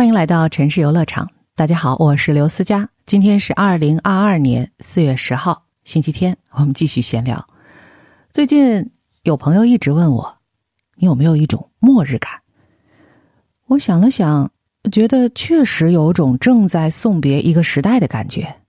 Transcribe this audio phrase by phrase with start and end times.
[0.00, 1.30] 欢迎来到城市游乐场。
[1.54, 2.88] 大家好，我是刘思佳。
[3.04, 6.34] 今天是二零二二年四月十号，星期天。
[6.52, 7.46] 我们继续闲聊。
[8.32, 8.90] 最近
[9.24, 10.38] 有朋友一直问我，
[10.94, 12.32] 你有没有一种末日感？
[13.66, 14.50] 我想了想，
[14.90, 18.62] 觉得确实有种正在送别一个时代的感觉，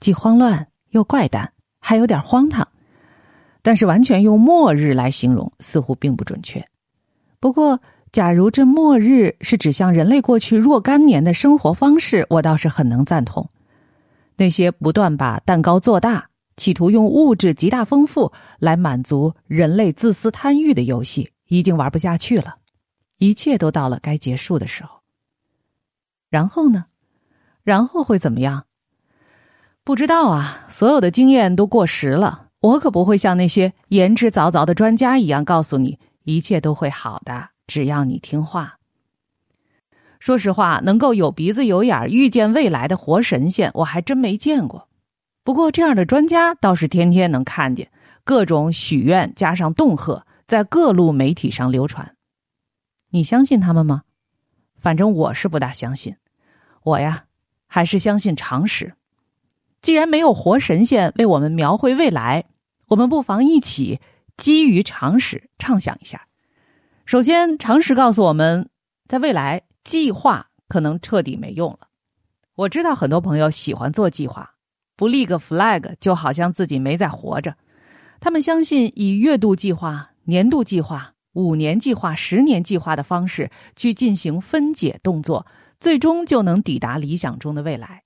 [0.00, 2.66] 既慌乱又怪诞，还有点荒唐。
[3.62, 6.66] 但是完全用末日来形容，似乎并不准确。
[7.38, 7.80] 不过。
[8.12, 13.48] 假如这末日是指向人类过去若干年的生活方式，我倒是很能赞同。
[14.36, 22.56] 那些不断把蛋糕做大，企图用物质极大丰富来满足人类自私贪欲的游戏，已经玩不下去了。
[23.18, 25.00] 一切都到了该结束的时候。
[26.30, 26.86] 然后呢？
[27.62, 28.64] 然后会怎么样？
[29.84, 30.66] 不知道啊。
[30.68, 32.48] 所有的经验都过时了。
[32.60, 37.50] 我可不会像那些言之凿凿的专家一样告诉你，一切都会好的。
[37.66, 38.78] 只要你听话。
[40.18, 44.88] 说实话，能够有鼻子有眼儿预见未来的活神仙，我还真没见过。
[45.44, 47.90] 不过，这样的专家倒是天天能看见，
[48.24, 52.16] 各种许愿加上恫吓，在各路媒体上流传。
[53.10, 54.02] 你相信他们吗？
[54.76, 56.16] 反正我是不大相信。
[56.82, 57.26] 我呀，
[57.66, 58.94] 还是相信常识。
[59.82, 62.46] 既然没有活神仙为我们描绘未来，
[62.88, 64.00] 我们不妨一起
[64.36, 66.26] 基于常识畅想一下。
[67.06, 68.68] 首先，常识告诉我们，
[69.08, 71.86] 在未来计划可能彻底没用了。
[72.56, 74.54] 我知道很多朋友喜欢做计划，
[74.96, 77.54] 不立个 flag 就好像自己没在活着。
[78.18, 85.46] 他们相信以月度计划、年度计划、五年计划、十年计划的方式去进行分解动作，
[85.78, 88.02] 最终就能抵达理想中的未来。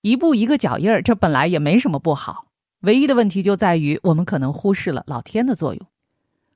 [0.00, 2.46] 一步一个脚印儿，这本来也没什么不好。
[2.80, 5.86] 唯一的问题就在于我们可能忽视了老天的作用。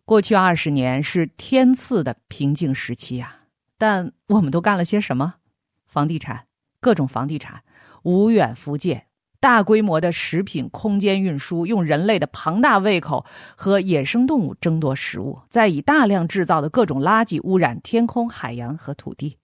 [0.08, 3.40] 过去二十年是天赐的平静时期呀，
[3.76, 5.34] 但我们都干了些什么？
[5.86, 6.46] 房地产，
[6.80, 7.62] 各种房地产，
[8.04, 9.04] 无远弗届，
[9.38, 19.36] 大规模的食品空间运输，用人类的庞大胃口和野生动物争夺食物，再以大量制造的各种垃圾污染天空、海洋和土地。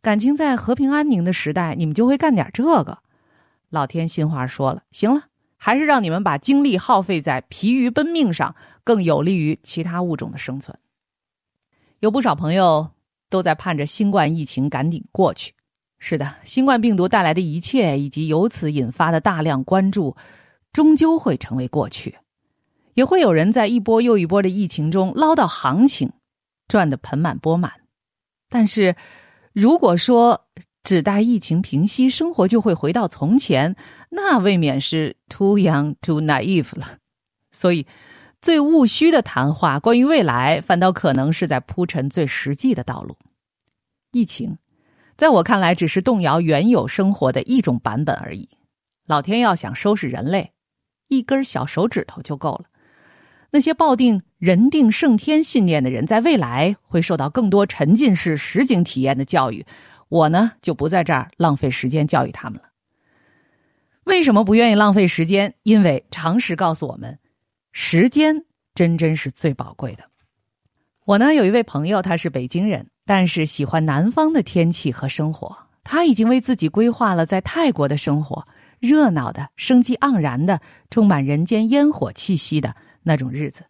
[0.00, 2.98] 感情在和平安宁的时代，你们就会干点这个？
[3.70, 5.24] 老天心话说了，行了。
[5.64, 10.76] 还是让你们把精力耗费在疲于奔命上，更有利于其他物种的生存。
[12.00, 12.90] 有不少朋友
[13.30, 15.54] 都在盼着新冠疫情赶紧过去。
[16.00, 20.16] 是的，新冠病毒带来的一切，以及由此引发的大量关注，
[20.72, 22.18] 终究会成为过去。
[22.94, 26.10] 也会有人在一波又一波的疫情中捞到行情，
[26.66, 27.72] 赚得盆满钵满。
[28.48, 28.96] 但是，
[29.52, 30.44] 如果说，
[30.82, 33.76] 只待疫情平息，生活就会回到从前，
[34.10, 36.98] 那未免是 too young too naive 了。
[37.52, 37.86] 所以，
[38.40, 43.16] 最务虚的谈话关于未来，反倒可能是在铺陈最实际的道路。
[44.10, 44.58] 疫情，
[45.16, 48.48] 在我看来，只是动摇原有生活的一种版本而已。
[49.06, 50.52] 老天要想收拾人类，
[51.08, 52.64] 一根小手指头就够了。
[53.52, 59.64] 那些抱定人定胜天信念的人，在未来会受到更多沉浸式实景体验的教育。
[60.12, 62.68] 我呢就不在这儿浪费时间教育他们了。
[64.04, 65.54] 为什么不愿意浪费时间？
[65.62, 67.18] 因为常识告诉我们，
[67.72, 70.04] 时间真真是最宝贵的。
[71.06, 75.56] 我呢有一位朋友，他是北京人，但是喜欢南方的天气和生活。
[75.82, 78.46] 他已经为自己规划了在泰国的生活，
[78.80, 83.64] 热闹的、生机盎然的、充满人间烟火气息的那种日子。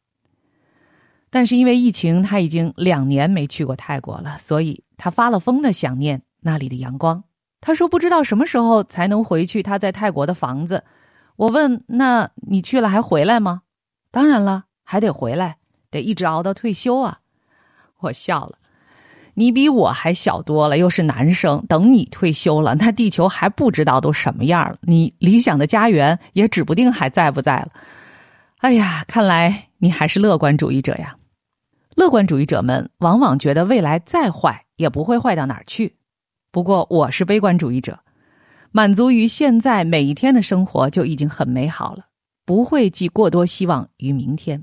[1.31, 6.20] 但是因为疫情，他已经两年没去过泰国了，所以他发了疯的想念。
[6.42, 7.25] 那里的阳光，
[7.60, 10.84] 他说不知道什么时候才能回去他在泰国的房子。
[11.36, 13.62] 我问：“那你去了还回来吗？”
[14.12, 15.56] 当然了，还得回来，
[15.91, 17.20] 得一直熬到退休啊！
[18.00, 18.58] 我笑了，
[19.34, 27.69] 你比我还小多了，又是男生，等你退休了，那地球还不知道都什么样了，你理想的家园也指不定还在不在了。
[28.58, 31.16] 哎呀，看来你还是乐观主义者呀！
[31.97, 35.97] 乐观主义者们往往觉得未来再坏也不会坏到哪儿去。
[36.52, 37.99] 不过我是悲观主义者，
[38.72, 42.08] 满足于现在每一天的生活就已经很美好了，
[42.44, 44.62] 不会寄过多希望于明天，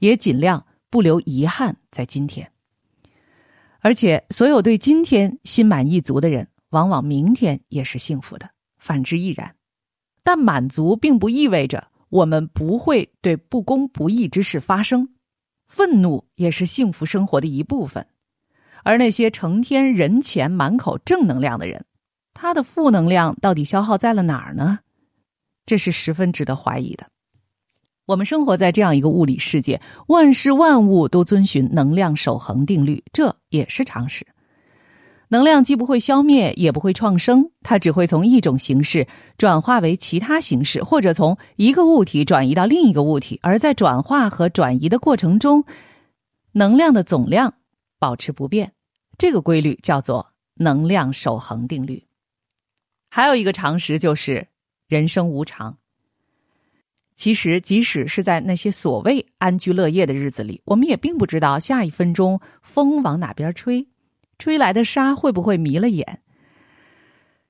[0.00, 2.50] 也尽量不留遗憾在今天。
[3.78, 9.54] 而且，所有对今天心满意足的人，往往明天也是幸福的，反之亦然。
[10.24, 15.14] 但满足并不意味着我们不会对不公不义之事发生，
[15.68, 18.04] 愤怒也是幸福生活的一部分。
[18.84, 21.84] 而那些成天人前满口正能量的人，
[22.34, 24.80] 他的负能量到底消耗在了哪儿呢？
[25.66, 27.06] 这是十分值得怀疑的。
[28.06, 34.26] 我们生活在这样一个物理世界，万事万物都遵循能量守恒定律，这也是常识。
[35.28, 39.06] 能量既不会消灭，也不会创生，它只会从一种形式
[39.38, 43.38] 转化为其他形式，或者从一个物体转移到另一个物体。
[43.42, 45.64] 而在转化和转移的过程中，
[46.50, 47.54] 能量的总量
[48.00, 48.72] 保持不变。
[49.16, 52.04] 这个规律叫做能量守恒定律。
[53.08, 54.48] 还有一个常识就是
[54.88, 55.76] 人生无常。
[57.16, 63.86] 其实，即使是在那些所谓安居乐业的日子里，我们也并不知道下一分钟风往哪边吹。
[64.38, 66.22] 吹来的沙会不会迷了眼？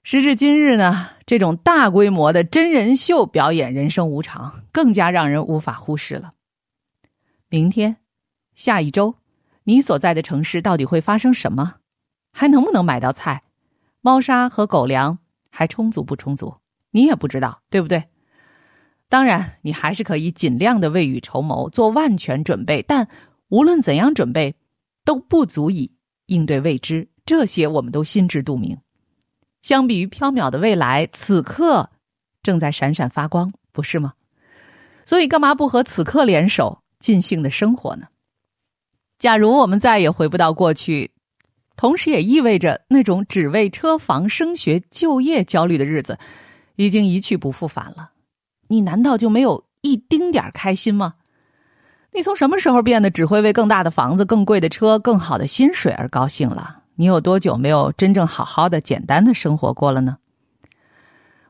[0.03, 6.33] 时至今日呢，这种大规模的真人秀表演人生无常，更加让人无法忽视了。
[7.49, 7.99] 明天、
[8.57, 9.15] 下一周，
[9.65, 11.77] 你所在的城市到底会发生什么？
[12.33, 13.43] 还能不能买到菜？
[14.01, 15.19] 猫砂和狗粮
[15.51, 16.55] 还充足不充足？
[16.91, 18.05] 你也不知道，对不对？
[19.09, 22.83] 当然，你还是可以尽量的未雨绸缪，做万全准备。
[22.83, 23.09] 但
[23.49, 24.55] 无论怎样准备，
[25.05, 25.93] 都不足以。
[26.27, 28.79] 应对未知，这些我们都心知肚明。
[29.63, 31.91] 相比于缥缈的未来，此刻
[32.43, 34.15] 正在闪闪发光，不是吗？
[35.05, 38.07] 所以，干嘛不和此刻联手，尽兴的生活呢？
[39.21, 41.11] 假如我们再也回不到过去，
[41.77, 46.19] 同时也意味着那种只为车房、升学、就业焦虑的日子，
[46.77, 48.13] 已经一去不复返了。
[48.69, 51.17] 你难道就没有一丁点开心吗？
[52.15, 56.79] 你从什么时候变得只会为更大的房子、更贵的车、更好的薪水而高兴了？
[56.95, 60.17] 你有多久没有真正好好的、简单的生活过了呢？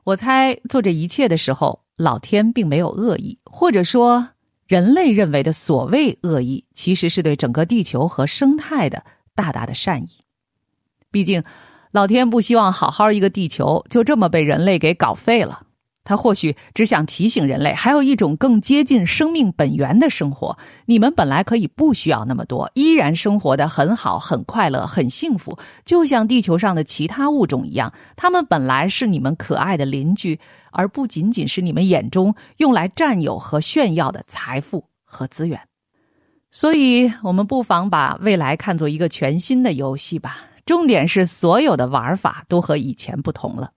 [0.03, 4.31] 我猜做这一切的时候，老天并没有恶意，或者说，
[4.71, 10.09] 人类认为的所谓恶意，其实是对整个地球和生态的大大的善意。
[11.11, 11.43] 毕竟，
[11.91, 15.67] 老天不希望好好一个地球就这么被人类给搞废了。
[16.03, 20.57] 他或许只想提醒人类，还有一种更接近生命本源的生活。
[20.87, 27.93] 你们本来可以不需要那么多，依然生活的很好、很快乐、很幸福，就像地球上的其他物种一样。
[28.17, 30.41] 他们本来是你们可爱的邻居，
[30.73, 35.61] 而不仅仅是你们眼中用来占有和炫耀的财富和资源。
[36.51, 40.39] 所以，我们不妨把未来看作一个全新的游戏吧。
[40.67, 43.71] 重点是，所有的玩法都和以前不同了。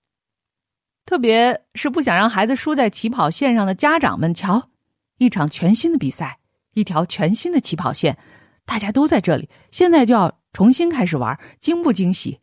[1.06, 4.70] 特别是不想让孩子输在起跑线上的家长们，瞧，
[5.18, 6.40] 一场全新的比赛，
[6.74, 8.18] 一条全新的起跑线，
[8.66, 12.40] 大家都在这里，现在就要重新开始玩，惊不惊喜？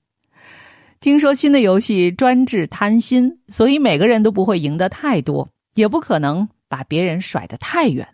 [1.01, 8.07] 听说新的游戏专治贪心，所以每个人都不会赢得太多，也不可能把别人甩得太远，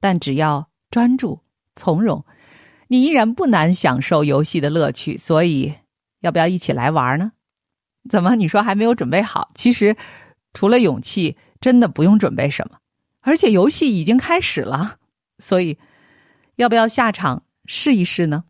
[0.00, 1.40] 但只要专注
[1.76, 2.24] 从容，
[2.88, 5.16] 你依然不难享受游戏的乐趣。
[5.16, 5.72] 所以，
[6.22, 7.30] 要不要一起来玩呢？
[8.08, 8.34] 怎么？
[8.36, 9.50] 你说还没有准备好？
[9.54, 9.96] 其实，
[10.54, 12.78] 除了勇气，真的不用准备什么。
[13.20, 14.96] 而且游戏已经开始了，
[15.38, 15.78] 所以，
[16.56, 18.44] 要不要下场试一试呢？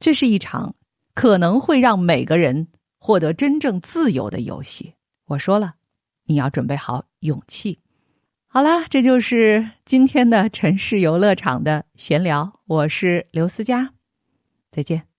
[0.00, 0.74] 这是一场
[1.14, 2.66] 可能会让每个人
[2.98, 4.94] 获得真正自由的游戏。
[5.26, 5.74] 我说了，
[6.24, 7.78] 你要准备好勇气。
[8.48, 12.60] 好啦，这就是今天的城市游乐场的闲聊。
[12.66, 13.94] 我是刘思佳，
[14.70, 15.11] 再见。